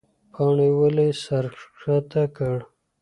پاڼې 0.33 0.69
ولې 0.79 1.07
سر 1.23 1.45
ښکته 1.79 2.23
کړ؟ 2.35 2.57